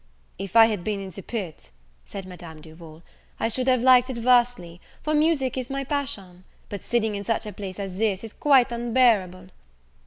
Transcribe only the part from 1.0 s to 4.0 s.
the pit," said Madame Duval, "I should have